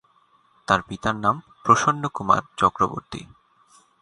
[0.67, 3.21] তার পিতার নাম প্রসন্নকুমার চক্রবর্তী।